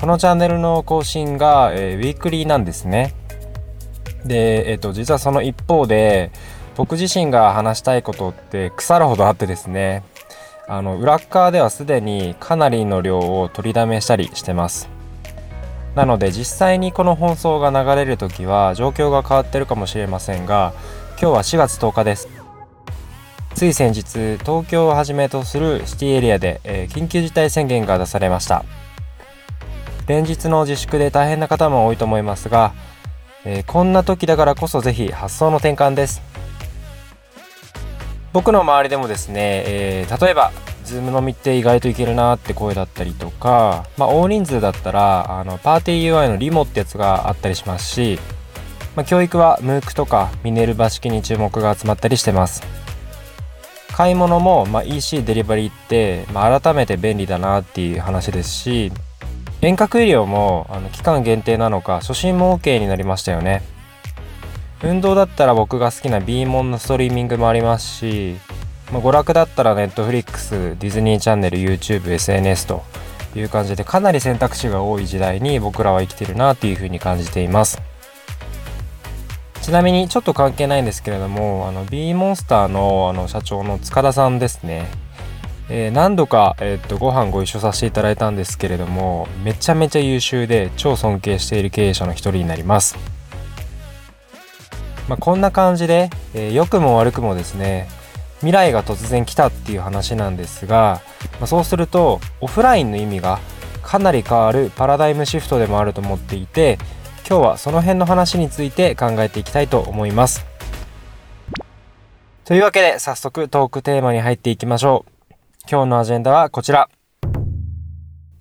[0.00, 3.14] このチャンネルの更新が、えー、ウィークリーなんですね。
[4.24, 6.30] で、えーと、実はその一方で
[6.74, 10.02] 僕自身が話したいことって腐るほどあってですね。
[10.66, 14.88] あの裏側ではすでにかなりの量を取りだめしたりしてます。
[15.94, 20.72] なので実際にこの放送が流れる時は状況が変わってるかもしれませんが
[21.20, 22.28] 今日は4月10日です。
[23.54, 28.64] つい先日東京をはじめとするシティエリアで、えー、緊急事態宣言が出されました。
[30.10, 32.74] 連日の自粛で大変な方も多いと思いますが、
[33.44, 36.20] えー、こんな時だからこそぜひ発想の転換です。
[38.32, 40.50] 僕の周りでもですね、えー、例えば
[40.84, 48.18] Zoom 飲みって意外といけるなって声だったりとか、まあ、大人数だったらあのパーティー UI のリモってやつがあったりしますし、
[48.96, 52.64] まあ、教育は MOOC とかミネルバ式に注目が集まったりしてます。
[53.92, 58.92] 買い物も、まあ、EC デリバリーって、まあ、改めて便利だなっていう話ですし
[59.62, 63.62] 遠隔医療もあの期間限定なのか初診も OK になりましたよね。
[64.82, 68.36] 運動だったら僕が好きな B モンのストリーミングもありますし、
[68.90, 72.82] まあ、娯楽だったら Netflix ディズニーチャンネル YouTube SNS と
[73.36, 77.82] いう感じでかなり選択肢が多い時代に僕らは生きてるなっていうふうに感じています。
[79.60, 84.88] ちなみにちょっと関係ないんですけれどもあの B モンスターのあの社長の塚田さんですね、
[85.72, 92.96] え、何度か、えー、っとご飯ご一緒させていただいたんですけれどもめちゃめちゃ優秀で超尊敬している経営者の一人になります、
[95.08, 97.88] まあ、こんな感じで、え、良くも悪くもですね
[98.40, 101.00] 未来が突然来たっていう話なんですが、
[101.38, 103.38] まあ、そうするとオフラインの意味が
[103.82, 106.78] かなり変わるパラダイムシフトでもあると思っていて
[107.28, 110.44] 今日はその辺の話について考えていきたいと思います。
[112.44, 115.19] というわけで早速トークテーマに入っていきましょう。
[115.68, 116.88] 今日のアジェンダはこちら。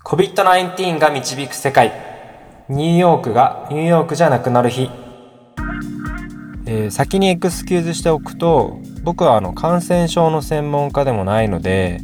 [0.05, 1.91] COVID-19 が導く世界。
[2.69, 4.89] ニューヨークがニューヨークじゃなくなる日。
[6.65, 11.99] えー、先にエクスキューズしておくと僕はあの感染症の専門家でもないので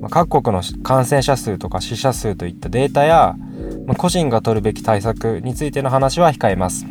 [0.00, 3.34] ま各国の感染者数とか死者数といったデータや
[3.86, 6.86] まあ、個人が取るべき対策についての話は控えます。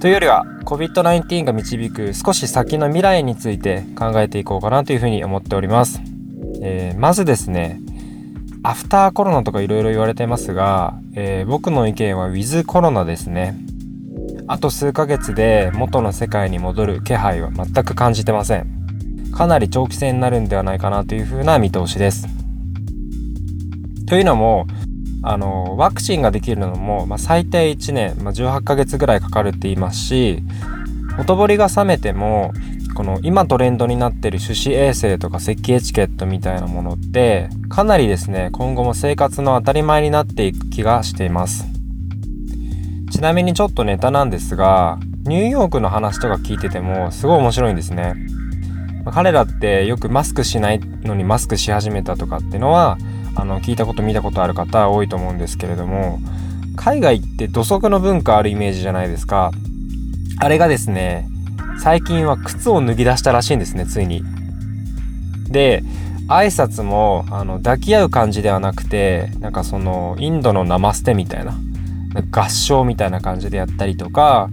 [0.00, 6.00] というよりは COVID-19 が導く少し先の未来について考えていこうかなというふうに思っております。
[6.62, 7.80] えー、まずですね
[8.62, 13.56] アフターコロナとかいろいろ言われてますが、えー、僕の意見は With コロナですね。
[14.46, 18.66] あと数ヶ月で元の世界に戻る気配は全く感じてません。
[19.32, 22.26] かなり長期戦になるんではないかなというふうな見通しです。
[24.06, 24.66] というのも
[25.22, 30.42] あのワクチンができるのも、まあ、最低1年、まあ、18ヶ月ぐらいかかるって言いますし
[31.16, 32.52] ほとぼりが冷めても
[32.94, 41.64] この今トレンドになってる手指衛生とか咳エチケットみたいなものってかなりですね今後も生活の当たり前になっていく気がしています。
[43.10, 48.14] ちなみにちょっとネタなんですがニューヨークの話とか聞いててもすごい面白いんですね。
[49.12, 52.98] 彼らってよくマスクしないのにマスクし始めたとかってのは
[53.38, 56.18] あの聞いたこと見たことある方多いと思うんですけれども
[56.76, 59.52] 海外って土足の文化あるイメージじゃないですか。
[60.40, 61.28] あれがですね
[61.80, 64.22] 最近は靴を脱ぎ出したらしいんですねついに。
[65.48, 65.82] で
[66.28, 71.54] 挨拶もあの抱き合う感じではなくてなんかそのインドのナマステみたいな
[72.30, 74.50] 合唱みたいな感じでやったりとか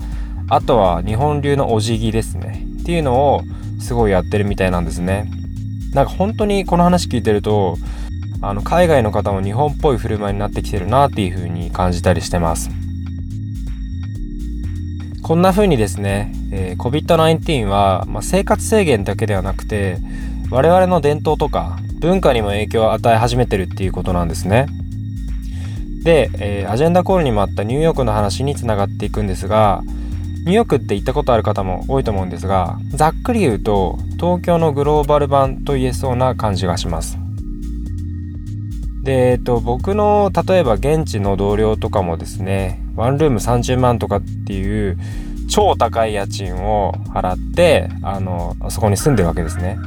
[0.48, 3.42] あとは日本流のお辞儀ですねっていうのを
[3.80, 5.30] すごいやってるみたいなんですね。
[5.94, 7.78] なんか本当にこの話聞いてると
[8.42, 12.70] あの海外の方も日本っぽい振る舞いになってきてるなっていう風に感じたりしてます。
[15.24, 19.98] こんな風にですね、えー、COVID-19 は、まあ、生活制限だけではなくて
[20.52, 24.68] 我々の伝統とか文化にも影響を与え始めてるっていうことなんですね。
[26.04, 29.82] で、えー、アジェンダコールにもあったニューヨークの話につながっていくんですが
[30.46, 37.25] ニューヨークって行ったことある方も多いと思うんですがざっくり言うと東京のグローバル版と言えそうな感じがします。
[39.06, 44.98] で、えっと、僕の例えば現地の同僚とかもですねワンルーム30万とかっていう
[45.48, 49.78] 超高い家賃を払ってあのそこに住んでるわけですね。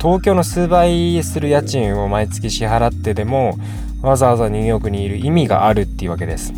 [0.00, 3.58] 東京の数倍する家賃を毎月支払ってでも
[4.00, 6.52] わざわざニューヨークにいる意味があるっていうわけです。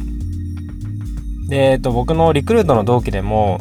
[1.49, 3.61] で、えっと、僕のリクルートの同期でも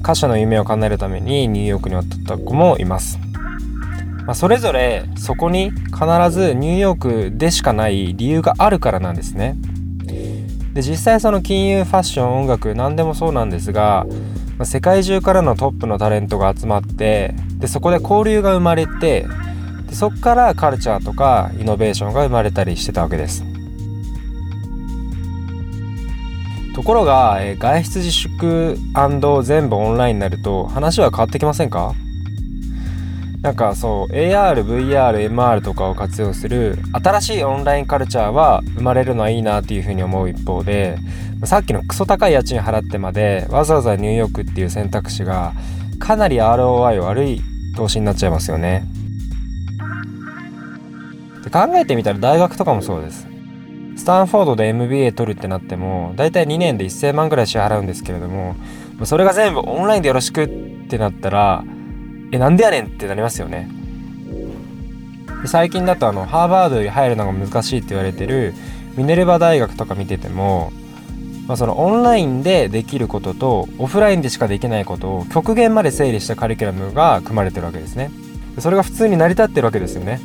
[0.00, 3.18] 歌手の夢を叶えるためにニューヨークに渡った子もいます、
[4.26, 5.80] まあ、それぞれそこに必
[6.30, 9.56] ずニューヨークでしかない理由があるからなんですね。
[10.74, 14.06] で実際その金融ファッション音楽何でもそうなんですが、
[14.56, 19.26] まあ、世界中からのトップのタレントが集まってでそこで交流が生まれて
[19.86, 23.44] でそこからカルチャーとかイノベーションが生まれたりしてたわけです。
[26.74, 28.78] ところが、えー、外出自粛
[29.42, 31.94] 全部オンラインになると話は変わってきませんか？
[33.42, 40.96] なんかそう AR、VR、MR とかを活用する新しいオンラインカルチャーは生まれるのはいいなっていうふうに思う一方で
[41.44, 45.54] さっきのクソ高い家賃払ってまでわざわざニューヨークっていう選択肢が
[45.98, 47.40] かなり ROI 悪い
[47.76, 48.84] 投資になっちゃいますよね。
[51.42, 53.26] で考えてみたら大学とかもそうです。
[53.96, 58.56] スタンフォードで MBA 取るってなっても大体2年で1000万ぐらい支払うんですけれども
[59.04, 60.48] それが全部オンラインでよろしくっ
[60.88, 61.64] てなったら
[62.32, 63.68] えなんでやねんってなりますよね。
[65.46, 68.54] 最近だとあのハーバードより入るのが難しいって言われてる
[68.96, 70.72] ミネルバ大学とか見てても、
[71.46, 78.10] まあ、そのオンラインでできることとオフラインでしかできないことを極限まで整理したカリキュラムが組まれてるわけですね。
[78.58, 80.20] それが普通に成り立ってるわけですよね。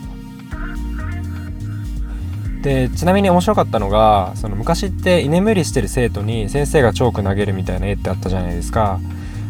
[2.61, 8.99] でちなみに面白かったのがその昔って居眠りしてる生徒に先生がチョーク投げるみたいな絵ってあったじゃないですか。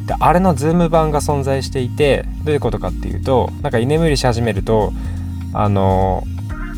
[0.07, 4.93] であれのズーム版が存在していてどういうことかっていうとなんか居眠りし始めると
[5.53, 6.23] あの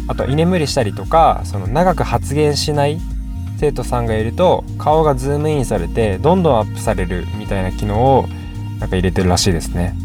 [0.07, 2.99] あと居眠りしたりとかその長く発言しない
[3.59, 8.25] 生徒さんがいると顔がズームインされてどんどんアップされるみたいな機能を
[8.79, 9.95] なんか入れてるらしいですね。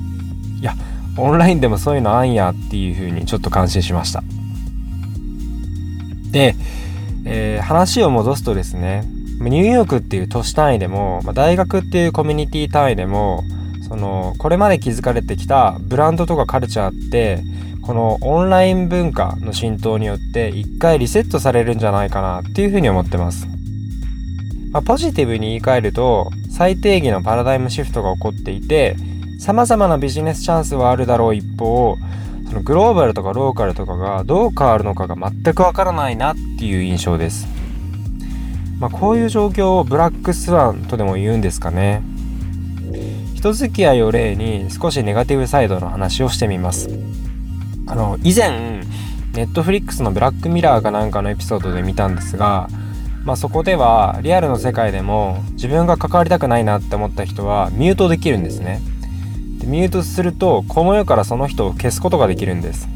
[0.60, 0.74] いや
[1.16, 4.22] オンラインでもそういうのあんやっていう風にちょっと感心しました。
[6.30, 6.56] で、
[7.24, 9.04] えー、話を戻すとですね
[9.40, 13.44] ニューヨークっていう都市単位でも、まあ、大学っていうコミュニティ単位でも
[13.86, 17.42] そのこれまで築かれてきたブランドとかカルチャーって
[17.82, 23.46] このオンライン文化の浸透によって一回リセットされるんじゃないかなっていうふうに思ってます。
[24.72, 28.96] まあ、ポジティブに言い換えると最低限のパラダイムシフトが起こっていて
[29.38, 31.96] 様々なビジネスチャンスはあるだろう一方
[32.46, 37.53] そのグローバルとかローカルとかがどう変わるのかが全くわからないなっていう印象です。
[38.84, 42.02] まあ、こういう状況をブラックスワンとでも言うんですかね。
[43.34, 46.90] 人付き合いを例に少しネガティブサイドの話をしてみます。
[47.86, 48.84] あの以前
[49.32, 52.68] ネットフリックスのブラックミラーかなんかのエピソードで見たんですが
[53.24, 58.82] まあ、そこではリアルの世界でも自分が関わりたくないなって思った人はミュートできるんですね。
[59.60, 62.86] でミュートするとこの世からその人を消すことができるんです。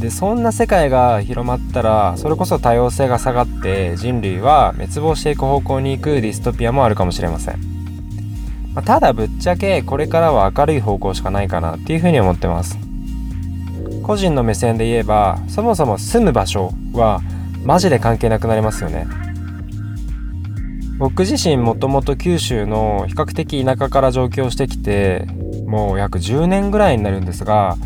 [0.00, 7.60] でそんな世界が広まったらそれこそ多様性が下がって人類は滅亡していく方向に行くディストピアもあるかもしれません、
[8.74, 12.78] まあ、ただぶっちゃけこれからは明るい方向しかないかなっていうふうに思ってます。
[14.02, 17.20] 個人の目線で言えばそもそも住む場所は
[17.62, 19.06] マジで関係なくなりますよね。
[20.98, 25.26] 僕自身もともと九州の比較的田舎から上京してきて
[25.66, 27.76] もう約10年ぐらいになるんですが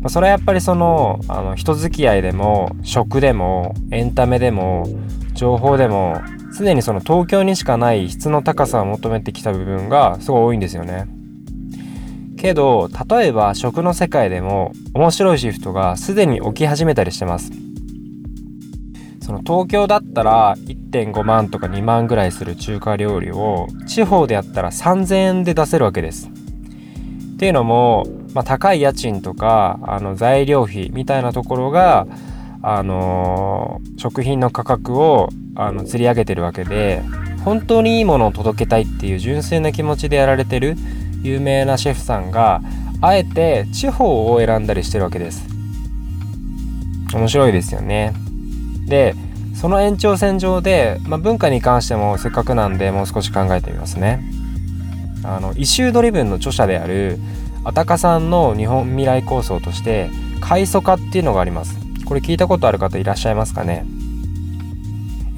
[0.00, 4.86] まそれはやっぱりそのあの人付き合いでも食でもエンタメでも
[5.34, 6.20] 情報でも
[6.56, 11.06] 常にその東京にしかない質の高さを求めてきた部分がすごい多いんですよね。
[12.36, 17.50] けど例えば食の世界でも面白いシフトがすでに起き始めたりしてます。
[19.20, 26.30] その東京だったら1.5万とか2万ぐらいする中華料理を地方でやったら3000円で出せるわけです。
[27.34, 32.06] っていうのもまあ、高い家賃とかあの材料費みたいなところが、
[32.62, 37.02] あのー、食品の価格をあの釣り上げてるわけで
[37.44, 40.76] 本当にいいものを届けたいっていう純粋な気持ちでやられてる
[41.22, 42.60] 有名なシェフさんが
[43.00, 45.46] あえて地方を選んだりしてるわけです。
[47.14, 48.12] 面白いですよね。
[48.86, 49.14] で
[49.54, 54.22] その延長線上で、まあ、文化に関してもせっかくなんでもう少し考えてみますね。
[55.24, 57.18] あのイシュードリブンの著者である
[57.68, 60.08] あたかさんの日本未来構想として
[60.40, 61.76] 階素化っていうのがあります。
[62.06, 63.84] これ聞いたことある方いらっしゃいますかね、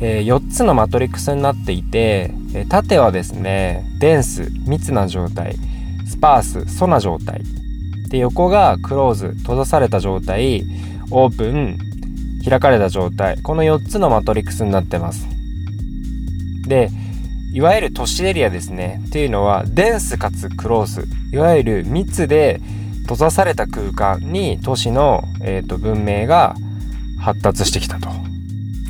[0.00, 5.56] えー、4つのマトリックスになっていて、え縦はですねデンス密な状態
[6.06, 7.42] スパース素な状態。
[8.10, 10.62] で横がクローズ閉ざされた状態
[11.10, 11.78] オープン
[12.48, 13.42] 開かれた状態。
[13.42, 15.26] この4つのマトリックスになってます。
[16.68, 16.90] で
[17.52, 19.02] いわゆる都市エリアですね。
[19.06, 22.60] っていうのはデンスかつクロースいわゆる密で
[23.02, 26.54] 閉ざされた空間に都市の、えーと、文明が
[27.20, 28.08] 発達してきたと。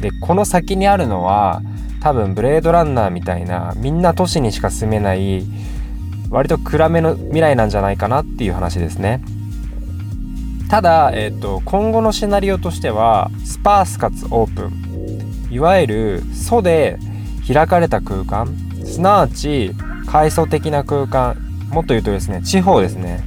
[0.01, 1.63] でこの先にあるのは
[2.01, 5.45] 多分ブレードランナーみたいなみんな都市にしか住めない
[6.31, 9.23] 割と暗めの未来なんじゃないかなっていう話ですね。
[10.71, 15.51] ただ、えーと、今後のシナリオとしてはスパースかつオープン。
[15.51, 16.99] いわゆる素で
[17.53, 18.57] 開かれた空間。
[18.85, 19.73] すなわち
[20.07, 21.37] 階層的な空間。
[21.71, 23.25] もっと言うとですね地方ですね。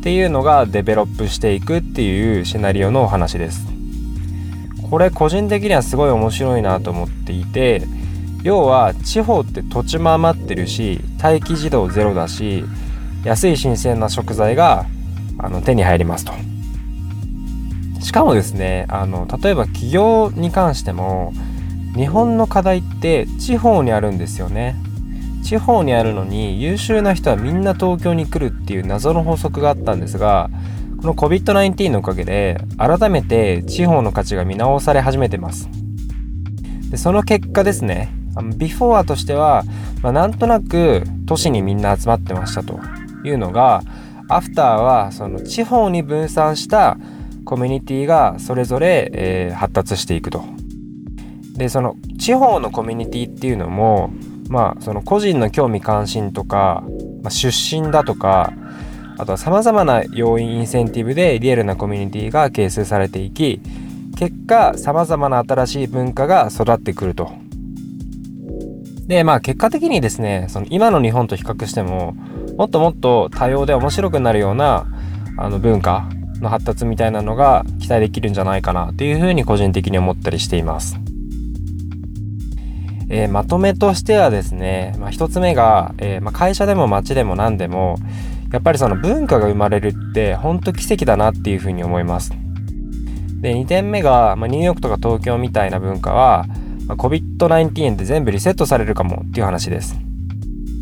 [0.00, 3.66] っていうのがデベロップしていくっていうシナリオのお話です。
[4.90, 7.82] これ個人的にはすごい面白いなと思っていて
[8.42, 12.64] 要は地方って土地も余ってるし待機児童ゼロだし
[13.24, 14.84] 安い新鮮な食材が
[15.38, 16.32] あの手に入りますと。
[18.00, 21.32] しかもですねあの例えば企業に関しても
[21.94, 24.76] 日本の課題って地方にあるんですよね
[25.44, 30.50] 地方にあるのに優秀な人はみんな東京に来るっていう謎の法則があったんですが
[31.00, 35.68] この COVID-19 のおかげで改めて地方の価値が見直され始めてます
[36.90, 38.10] でその結果ですね
[38.56, 39.64] ビフォーとしては、
[40.02, 42.80] まあ、なんとなく都市にみんな集まってましたと
[43.24, 43.82] いうのが
[44.28, 46.96] アフターはその地方に分散した
[47.44, 50.63] コミュニティがそれぞれ、えー、発達していくと。
[51.54, 54.10] でその地方のコミュニティっていうのも
[54.48, 56.84] まあその個人の興味関心とか、
[57.22, 58.52] まあ、出身だとか
[59.16, 63.60] あとはさまざまな要因インセンティブでリアルなコミュニティが形成されていき
[64.16, 67.32] 結果さまざまな新しい文化が育ってくると。
[69.06, 72.12] でまあ結果的にですねその今の日本と比較しても
[72.56, 74.86] もっともっと多様で面白くなるような
[75.36, 76.08] あの文化
[76.40, 80.96] の発達みたいなのが期待できるんじゃないかなというふうに個人的に思ったりしています。
[83.08, 87.98] えー、まとめとしてはですね、まあ、1つ目が、えー、まあ、会社でも街でも何でも
[88.52, 92.32] やっぱりその文化が生まれるって本当奇跡だなっていうふうに思います。
[93.40, 96.46] で2点目が、まあ、ニューヨークとか東京みたいな文化は、
[96.86, 99.96] まあ、COVID-19 で全部リセットされるかもっていう話です。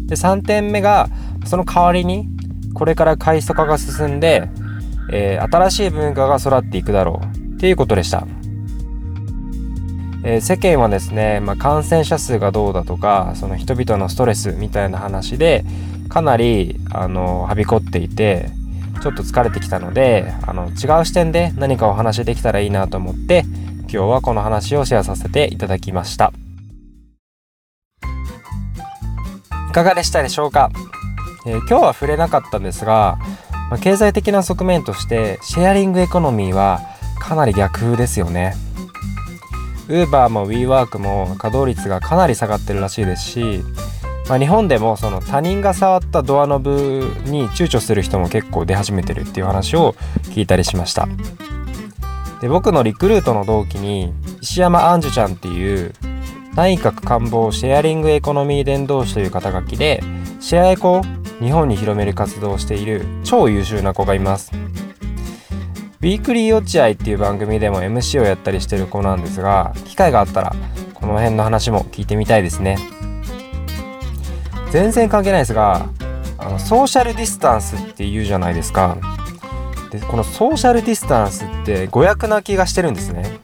[0.06, 1.08] で3点目が
[1.44, 2.28] その代わりに
[2.74, 4.48] これから快速化が進んで、
[5.10, 8.26] えー、新しい文化が育っていくだろうっていうことでした。
[10.24, 15.64] えー、世間はですね、まあ、感染者数がどうだとかその人々のストレスみたいな話で
[16.08, 18.50] かなりあのはびこっていて
[19.02, 23.44] ちょっと疲れてきたのであの違う視点で何かお話できたらいいなと思って
[23.82, 26.32] 今日はこの話をシェアさせていただきました。
[29.70, 30.70] いかがでしたでしょうか、
[31.46, 33.16] えー、今日は触れなかったんですが、
[33.70, 36.82] まあ、経済的な側面としてシェアリングエコノミーは
[37.18, 38.54] かなり逆風ですよね。
[39.88, 43.62] Uber も WeWork も稼働率がかなり下がってるらしいですし
[44.28, 46.70] まあ、日本でもその他人が触ったドアノブ
[47.24, 49.94] に躊躇する人も結構出始めてるっていう話を
[50.30, 51.08] 聞いたりしました。
[52.40, 55.92] で僕のリクルートの同期に石山杏樹ちゃんっていう
[56.54, 60.02] 内閣官房シェアリングエコノミー伝道師という肩書きで
[60.40, 61.02] シェアエコを
[61.40, 64.50] 日本に広める活動をしている超優秀な子がいます。
[66.02, 70.52] ウィークリー落合っていう番組でも MC をやったりしてる子なんですが機会があったら
[70.94, 72.76] この辺の話も聞いてみたいですね。
[74.73, 75.88] 全然関係ないですが
[76.38, 78.99] あのソーシャルディスタンスって言うじゃないですか。
[79.92, 83.38] でこのソーシャルディスタンスって誤訳な気がしてるんですね。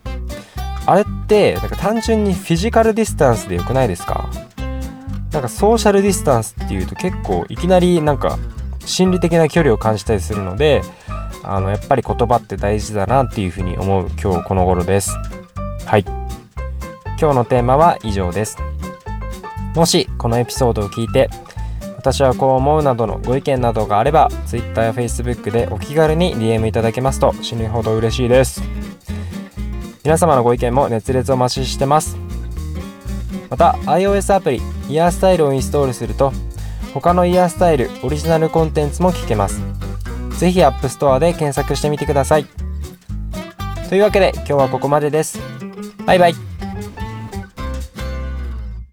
[0.85, 4.29] あれってなんか単純にフィジカルディスタンスでよくないですか？
[5.31, 8.37] なんかソーシャルディスタンスっていうと結構いきなりなんか
[8.85, 10.83] 心理的な距離を感じたりするので
[11.43, 15.17] あのやっぱり言葉って大事だなっていうふうに思う今日この頃です。
[15.87, 16.05] はい。
[17.21, 18.59] 今日のテーマは以上です。
[19.75, 21.31] もしこのエピソードを聞いて
[21.97, 28.63] 私はこう思うなどのご意見などがあれば Twitter や Facebook でお気軽に DM いただけますと死ぬほど嬉しいです。
[30.05, 32.17] 皆様のご意見も熱烈お待ちしてます。
[33.51, 36.33] また iOS アプリイヤースタイルをインストールすると
[36.95, 39.61] 他のイヤースタイルオリジナルコンテンツも聞けます。
[40.39, 42.47] ぜひ App Store で検索してみてください。
[43.89, 45.41] というわけで今日はここまでです。
[46.07, 46.48] バイバイ。